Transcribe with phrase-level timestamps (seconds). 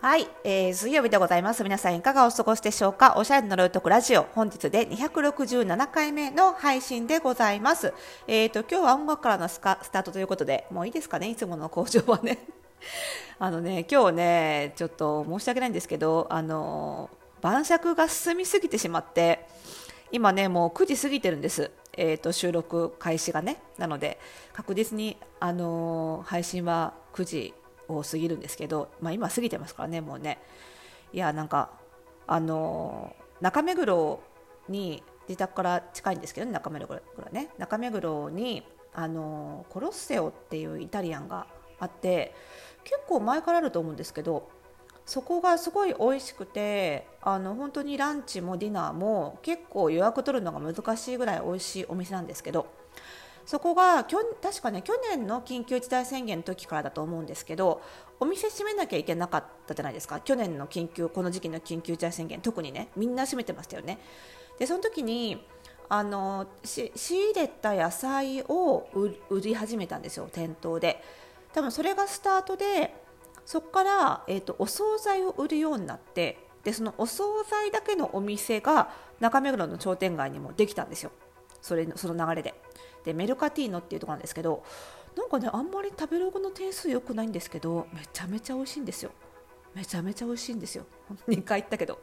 [0.00, 1.64] はい、えー、水曜日でございます。
[1.64, 3.14] 皆さんいかがお過ごしでしょうか？
[3.16, 7.92] おしゃれのロイトクラジオ、本日で267回目の配信でございます。
[8.28, 11.28] えっ、ー、と、今日は音楽からのスカスタートということで、もういいですかね？
[11.28, 12.38] いつもの工場はね。
[13.40, 19.48] あのね、今日ね、ちょっと申し訳ないんですけど、あの、晩酌が進みすぎてしまって、
[20.12, 21.72] 今ね、もう9時過ぎてるんです。
[21.96, 23.60] えっ、ー、と、収録開始がね。
[23.78, 24.20] なので、
[24.52, 27.54] 確実に、あの配信は9時
[27.88, 30.38] を過ぎるんですけど、まあ、今過ぎてますからねもうね。
[31.12, 31.70] いやなんか
[32.26, 34.20] あの中目黒
[34.68, 37.00] に自宅から近いんですけど、ね、中目黒
[37.32, 37.48] ね。
[37.58, 41.46] 中目黒にあのコロッセオっていうイタリアンが
[41.78, 42.34] あって
[42.84, 44.50] 結構前からあると思うんですけど
[45.06, 52.66] そこがすごい美味しくてあの本当にランチもディナーも結構予約取るのが難しいぐらい美味しいお店なんですけど
[53.48, 57.80] そこがきょ確かね去年の緊急事態宣言の時からだと思うんですけど
[58.20, 60.20] お店閉めなきゃいけなかったじゃないですか。
[60.20, 62.88] 去年の緊急この時期の緊急事態宣言特にね。
[62.94, 64.00] みんな閉めてましたよね。
[64.58, 65.42] でその時に
[65.88, 68.86] あの仕入れた野菜を
[69.30, 70.28] 売り始めたんですよ。
[70.30, 71.02] 店頭で。
[71.54, 72.92] 多分それがスタートで
[73.46, 78.90] そこから、えー、とお惣菜を売るようになってでそのお惣菜だけのお店が
[79.20, 81.12] 中目黒の商店街にもできたんですよ。
[81.60, 82.54] それその流れで。
[83.04, 84.64] でメルカティーノっていうとこなんですけど
[85.16, 89.10] なんかねあんまり食べログの点数良くないんですけどめちゃめちゃ美味しいんですよ。
[89.74, 90.84] めちゃめちゃ美味しいんですよ。
[91.28, 92.00] 2回行ったけど。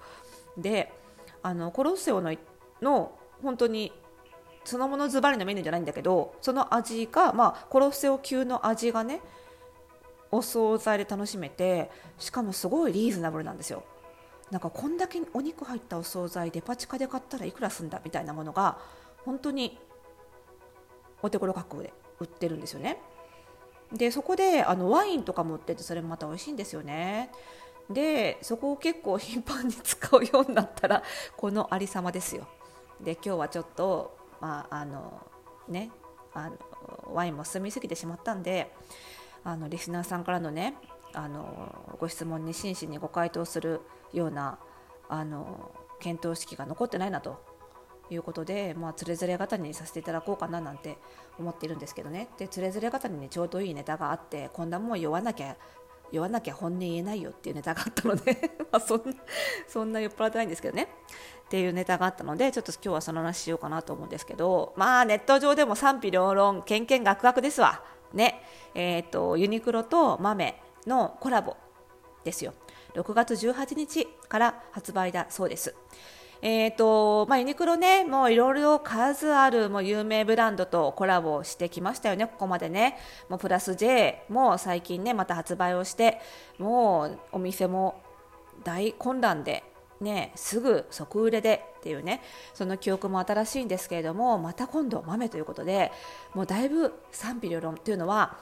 [0.58, 0.92] で
[1.44, 2.36] あのコロッセオの
[2.82, 3.92] の本当に
[4.64, 9.22] そのものズバリのメニューじゃないんだけどその味が、まあ、コロッセオ級の味がね
[10.32, 13.84] お惣菜で楽しめてしかもすごいリーズナブルなんですよ。
[14.52, 18.78] なんかこんだけお肉入ったお惣菜デパ地下で買ったらいくらすんだみたいなものが
[19.26, 19.80] 本当に
[21.22, 23.02] お手頃価格で売ってるんですよね。
[23.92, 27.32] でそこであのワインとかも売っててそれもまた美味しいんですよね。
[27.90, 31.04] でそこを結構頻繁に使うようになったら
[31.38, 32.48] このありさまですよ。
[33.02, 35.22] で今日はちょっと、まああの
[35.68, 35.92] ね、
[36.34, 36.58] あの
[37.14, 38.74] ワインも進みすぎてしまったんで
[39.44, 40.76] あのリスナーさんからのね
[41.14, 43.82] あのご質問に真摯にご回答する
[44.14, 44.60] ような
[45.08, 47.42] あの検討式が残ってないなと
[48.10, 50.98] いうことで、まあ、つれづれ型にさせていただこうかななんて
[51.40, 52.30] 思っているんですけどね。
[52.38, 55.56] でつれづれ型に、ちょうどいいネタがあってこんなもん酔わなきゃ
[56.12, 59.14] 酔わなきゃ本音言えないよっていうネタがあったので まあそんな
[59.68, 60.88] そんな酔っ払ってないんですけどね。
[61.46, 67.84] っていうネタがあったのでちょっと今日はその話しようかなと思うんですけどまあネット上でも賛否両論けんけんがくがくですわ。
[68.14, 68.42] ね。
[68.74, 71.58] えっ、ー、とユニクロと豆のコラボ
[72.24, 72.54] ですよ。
[72.94, 75.76] 6月18日から発売だそうです。
[76.42, 82.98] えーとまあ、ユニクロね、もういろいろ数あるもう有名ブランドとコラボしてきましたよね、ここまでね。
[83.30, 86.20] もうプラス J も最近ね、また発売をして、
[86.60, 88.02] もうお店も
[88.64, 89.64] 大混乱で、
[90.02, 92.22] ね、すぐ即売れでっていうね、
[92.54, 95.92] その記憶も新しいんですけれども、また今度豆ということで、
[96.34, 98.38] もうだいぶ賛否両論というのは、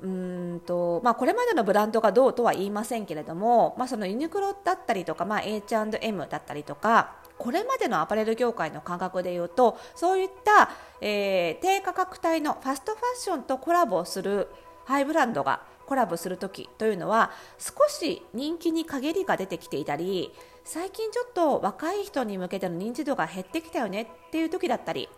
[0.00, 10.70] うんとまあ、これまでのブランドがどうとは言いませんけれども、まあ、そのユニクロだったりとか、まあ、H&M だったりとかこれまでのアパレル業界の感覚でいうとそういった、
[11.00, 14.48] えー、低価格帯のファストファッションとコラボする
[14.84, 20.32] ハイブランドがコラボする時というのは少し人気に陰りが出てきていたり
[20.64, 25.08] 最近ちょっと若い人に向けての認知度が減ってきたよねっていう時だったり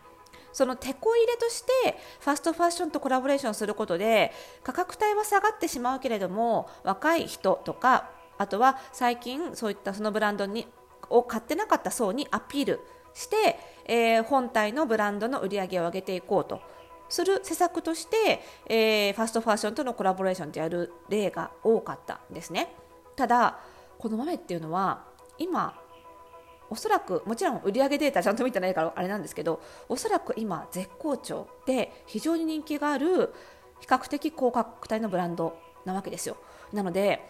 [0.52, 10.66] そのテこ入れとしてファストファッションとコラボレーションすることで価格帯は下がってしまうけれども若い人とかあとは最近そういったそのブランドに
[11.10, 12.80] を買ってなかった層にアピール
[13.14, 16.60] して、えー、本体のブランドの売り上げを上げていこうと
[17.08, 22.72] する施策として、えー、ファストファッションとのコラボレーションってやる例が多かったんですね。
[23.16, 23.58] ただ
[23.98, 25.04] この豆っていうのは
[25.36, 25.74] 今
[26.70, 33.34] おそらくもちろん売上データちゃんと見てないからあれなんですけどおそらく今絶好調で非常に人気がある
[33.80, 36.36] 比較的高価格帯のブランドなわけですよ。
[36.72, 37.28] なので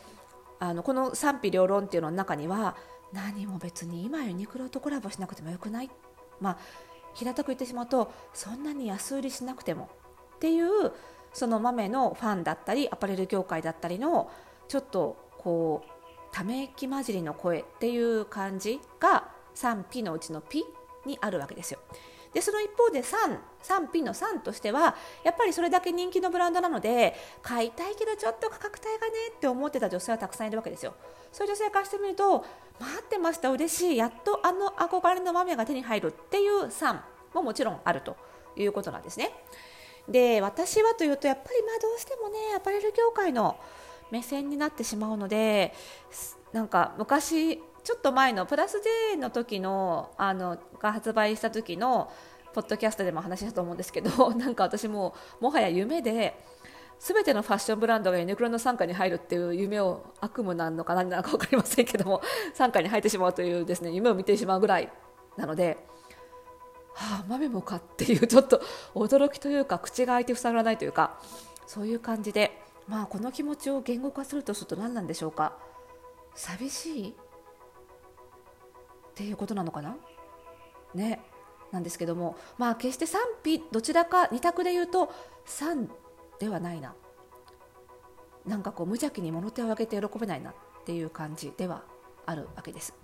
[0.58, 2.76] あのこの賛否両論っていうのの中には
[3.12, 5.90] 何も別に今ユニクロとコラボしなくてもよくない。
[6.40, 6.58] まあ
[7.14, 9.88] 平たく言ってしまうとそんなに安売りしなくても。
[10.36, 10.92] っていう
[11.32, 14.30] その豆のファンだったりアパレル業界だったりの
[14.68, 15.90] ちょっとこう
[16.32, 20.64] ため息混じりの声っていう感じが賛否のうちの「ピ」
[21.06, 21.80] にあるわけですよ。
[22.32, 24.94] でその一方で賛賛否の賛としては
[25.24, 30.94] やっぱりそれだけ人気のブランドなので買いたいけどちょっと価格帯がねって思ってた女性はたくさんいるわけですよ。
[31.32, 32.44] そういう女性からしてみると
[32.78, 37.02] 待ってました嬉しいやっとあの憧れの豆が手に入るっていう賛
[37.34, 38.16] ももちろんあると
[38.56, 39.32] いうことなんですね。
[40.08, 43.58] で私はというとやっぱりまあどうしてもねアパレル業界の
[44.10, 45.72] 目線になってしまうので
[46.52, 52.08] なんか昔ちょっと前のプラス J の時のあのが発売した時の
[52.54, 56.40] ポッドキャストでも話したと思うんですけど なんか私ももはや夢で
[57.00, 62.22] 全てのファッションブランドがユニクロの傘下に入るっていう夢を悪夢なのか何なのか分かりませんけども
[62.56, 64.88] 傘下に入ってしまうというですね夢を見てしまうぐらい
[65.36, 65.84] なので、
[66.94, 68.62] はあ、豆もかっていうちょっと
[68.94, 71.18] 驚きというか口が開いて塞がらないというか
[71.66, 72.52] そういう感じで、
[72.86, 75.58] まあ、この気持ちを言語化するとすると何なんでしょうか。
[76.36, 77.14] 寂しい？
[79.10, 79.96] っていうことなのかな？
[80.94, 81.20] ね。
[81.70, 82.36] なんですけども。
[82.58, 85.12] まあ決して賛否どちらか2択で言うと
[85.46, 85.88] 3
[86.38, 86.94] ではないな。
[88.46, 90.54] なんかこう無邪気に物手を挙げて喜べないなっ
[90.84, 91.82] ていう感じでは
[92.24, 92.94] あるわけです。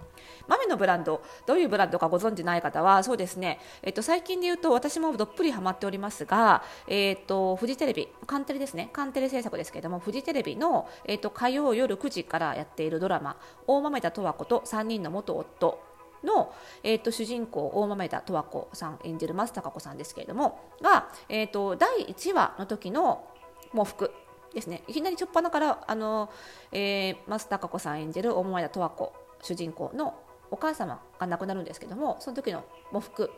[0.49, 8.89] 豆のブランドどういうブランドかご存じない方はそうですね、えっと、最近で言うと私もどっぷりハマっておりますが、えっと、フジテレビカンテレですね。
[8.93, 13.37] カンテレ制作ですけれどもフジテレビの、えっと、火曜夜9時からやっているドラマ
[13.67, 15.79] 「大豆田十和子と3人の元夫」
[16.27, 16.53] の、
[16.83, 23.25] えーと、主人公大豆田十和子さん演じる松たか子さんですけれどもが、えーと、第1話の時の
[23.73, 24.13] 喪服
[24.55, 24.83] ですね。
[24.89, 26.31] いきなり初っ端からあの、
[26.73, 29.13] えー、松たか子さん演じる大豆田十和子
[29.43, 30.15] 主人公の
[30.51, 33.31] お母様が亡くなるんですけどもその時の喪服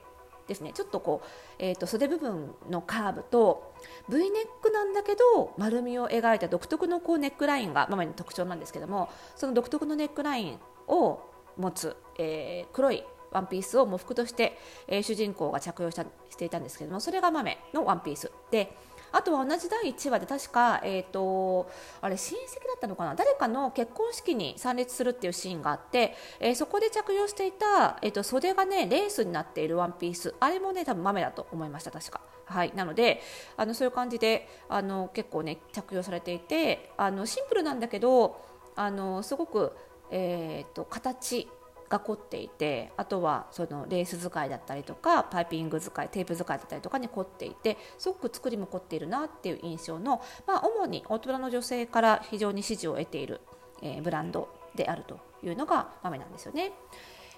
[0.46, 0.73] ですね。
[0.73, 1.26] ちょっとこう、
[1.58, 3.75] えーと、袖部分のカーブと
[4.08, 4.31] V ネッ
[4.62, 10.58] クなんだけど丸みを描いた独特のこうネックラインがママの特徴なんですけどもその独特のネックライン
[10.88, 11.20] を
[11.58, 18.75] 持つ、えー、黒いワンピースを喪服として、えー、主人公が着用したしていたんですけどもそれが豆のワンピースで
[19.10, 21.70] あとは同じ第1話で確か、えーと、
[22.02, 23.14] あれ親戚だったのかな？
[23.14, 30.34] 誰かの結婚式に参列するっていうシーンがあって、えー、そこで着用していた、えーと、袖がねレースになっているワンピース。
[30.40, 32.20] あれもね多分豆だと思いました確か。
[32.44, 33.22] はい、なので
[33.56, 38.40] あのそういう感じであの結構ね着用されていてあのシンプルなんだけど
[38.76, 39.72] あのすごく、
[40.10, 41.49] えーと形
[41.88, 53.40] が凝っていてあとはそのレース使いだったりとかパイピング使いテープ使いだったりとかに凝っていてすごく作りも凝っているなっていう印象の、まあ、主に大人の女性から非常に支持を得ている、
[53.82, 56.72] えー、ブランドであるというのが豆なんですよね。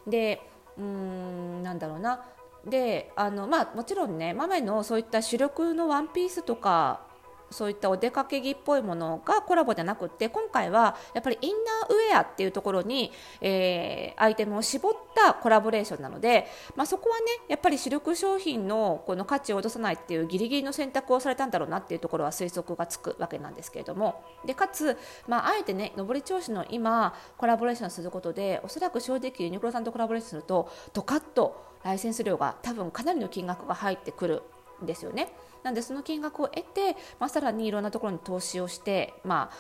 [0.07, 0.41] で
[0.77, 2.25] うーんなんだろうな
[2.65, 7.07] であのまあもちろんね豆のそういった主力のワンピースとか
[7.51, 24.23] そういったお出かけ着っぽいものがコラボじゃなくて今回はやっぱりインナーウェアっていうところに、えー、アイテムを絞ったコラボレーションなので、まあ、そこはねやっぱり主力商品のこの価値を落とさないっていうギリギリの選択をされたんだろうなっていうところは推測がつくわけなんですけれども。
[24.45, 24.97] でかつ、
[25.27, 34.43] まあ、あえてね上り調子の今コラボレーションすることでおそらく正直ユニクロさんとコラボレーションするとドカッとライセンス料が多分かなりの金額が入ってくる
[34.83, 35.33] ですよね。
[35.63, 39.51] なんでその金額を得て、まあ、さらにいろんなところに投資をして、ま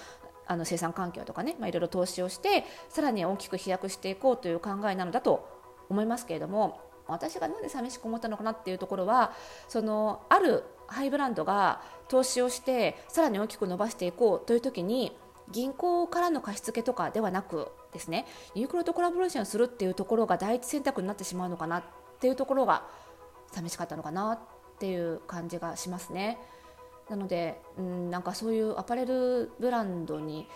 [0.46, 5.48] あ、あの生産環境とかね、まあ、いろいろ投資をしてさらに大きく飛躍していこうという考えなのだと
[5.88, 9.32] 思いますけれども私がなんで寂しく思ったのかなっていうところは
[9.68, 15.16] そのあるハイブランドが投資をしてさらに大きく伸ばしていこうという時に
[15.50, 21.82] 銀行からの貸し付けとかではなくですねユニクロとコラボレーションするっていうところが第一選択になってしまうのかなっ
[22.20, 22.84] ていうところが
[23.52, 24.38] 寂しかったのかな
[24.80, 26.38] っていう感じがしますね。
[27.10, 30.46] なので、うん、なんかそういうアパレルブランドに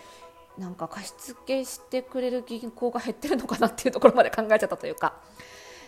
[0.57, 5.21] なんか貸し付けしてくれる銀行が減ってるのかなっていうところまで考えちゃったというか。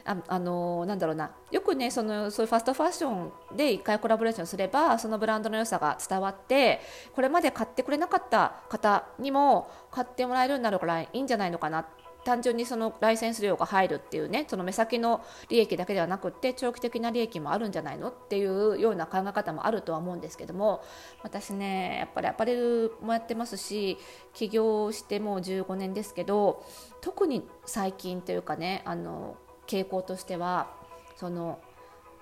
[0.09, 6.81] ああのなんだろうなよくねそのそういうファストファッションで1回コラボレーションすればそのブランドの良さが伝わって
[7.13, 11.87] これまで買ってくれなかった方にも買ってもらえるんだろうからいいんじゃないのかなっ
[12.27, 20.83] 単純にそのライセンス料が入るっていうねその目先の利益だけではなくって長期的な利益もあるんじゃないのっていうような考え方もあるとは思うんですけども
[21.23, 23.97] 私ねやっぱりアパレルもやってますし
[24.35, 26.65] 起業してもう15年ですけど
[27.01, 29.37] 特に最近というかねあの
[29.69, 30.67] 傾向としては
[31.15, 31.61] その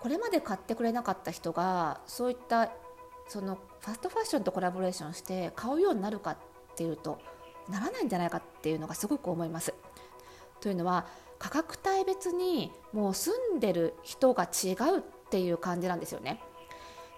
[0.00, 2.70] これまで買ってくれなかった人がそういった
[3.26, 6.36] そのファストファッションとコラボレーションして買うようになるかっ
[6.76, 7.18] ていうと
[7.70, 9.72] ならないんじゃないかっていうのがすごく思います。
[10.64, 11.04] というのは
[11.38, 16.40] 価格帯別にもう住んでる人が違うっていう感じなんですよね。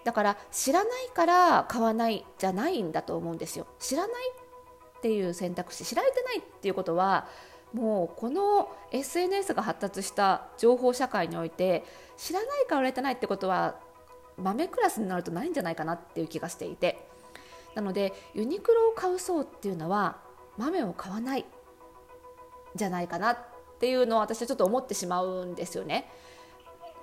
[0.03, 3.65] だから知らないから買わないじゃないんだと思うんですよ。
[3.79, 4.31] 知らない
[4.97, 7.29] っていう選択肢知られてないっていうことは
[7.71, 11.85] もうこの SNS が発達した情報社会において
[12.17, 13.75] 知らないから売れてないってことは
[14.35, 17.07] 豆クラスになるとないんじゃないかなっていう気がしていて。
[17.75, 20.17] なのでユニクロを買う層っていうのは
[20.57, 21.45] 豆を買わない。
[22.75, 23.37] じゃないかなっ
[23.79, 26.09] ていうのを私はちょっと思ってしまうんですよね。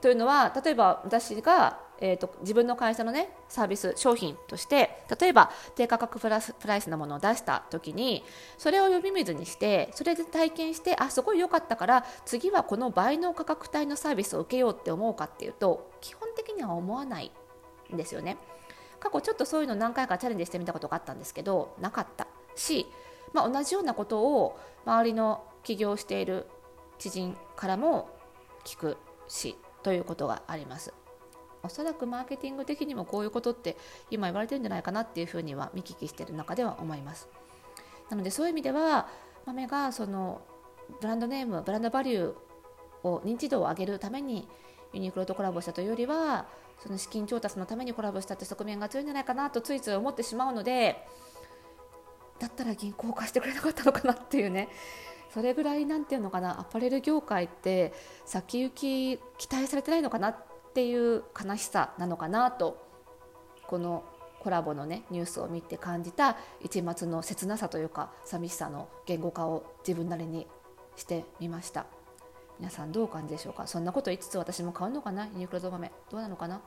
[0.00, 8.24] というのは例えば私がえーと、自分の会社の、ね、サービス商品として例えば低価格プラスプライスのものを出した時に
[8.58, 17.30] それを呼び水にしてそれで体験してあすごい良かったから次はこの倍の価格帯のサービスを受けようって思うかっていうと基本的には思わない
[17.92, 18.36] んですよね。
[18.98, 22.86] 過去ちょっとそういうの何回かチャレンジしてみたことがあったんですけどなかったし、
[23.34, 26.46] まあ、同じようなことを周りの起業している
[26.98, 28.08] 知人からも
[28.64, 30.92] 聞くしということがあります。
[31.62, 33.76] おそらくマーケティング的にもこういうことって
[34.10, 37.28] 今言われてるんじゃないかなっていうふうには見聞きしてる中では思います。
[38.10, 39.08] なのでそういう意味では
[39.46, 40.42] 豆がその
[41.00, 44.46] ブランドネームブランドバリューを認知度を上げるために
[44.92, 46.46] ユニクロとコラボしたというよりは
[46.78, 51.06] その資金調達のためにコラボしたって側面が強いんじゃないかなとついつい思ってしまうので
[52.38, 54.68] だったら銀行を貸してくれなかったのかなっていうね
[55.34, 57.92] それぐらいなんていうのかなアパレル業界って
[58.24, 60.36] 先行き期待されてないのかなっ
[60.72, 62.80] ていう悲しさなのかなと
[63.66, 64.04] この
[64.38, 70.46] コラボのねニュースを見て感じた一末の切なさというか寂しさの言語化を自分なりに
[70.94, 71.86] してみました。
[72.60, 73.66] 皆さんどうお感じでしょうか？
[73.66, 75.26] そんなこと言いつつ私も買うのかな？
[75.26, 76.60] ユニクロゾ豆どうなのかな？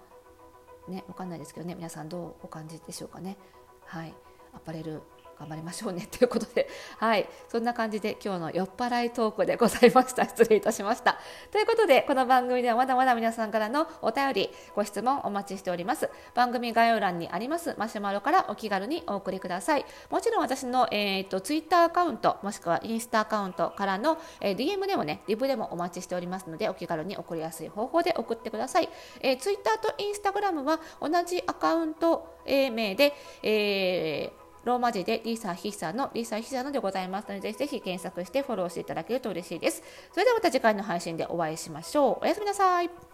[0.89, 1.75] ねわかんないですけどね。
[1.75, 3.37] 皆さんどうお感じでしょうかね？
[3.85, 4.13] はい。
[4.53, 5.01] アパレル
[5.39, 6.67] 頑張りましょうねということで、
[6.97, 10.25] はい、そんな感じで今日の酔っ払いトークでございました。
[10.27, 11.19] 失礼いたしました。
[11.51, 16.09] ということで、この番組ではまだまだ皆さんからのお便り、ご質問お待ちしております。
[16.33, 19.85] 番組概要欄にありますマシュマロからお気軽にお送りください。
[20.09, 28.89] もちろん私の、えーと、ツイッターアカウント、もしくはインスタアカウントからの、えー、DM でもね、リブでもお待ちしておりますので、お気軽に送りやすい方法で送ってください。
[29.21, 33.13] えー、ツイッターとインスタグラムは同じアカウント名で、
[33.43, 39.81] えーローマ字でリサ・ヒサのリサ・ヒサのでございますので、ぜひぜひ検索してフォローしていただけると嬉しいです。
[40.11, 42.23] それではまた次回の配信でお会いしましょう。
[42.23, 43.06] おやすみなさい。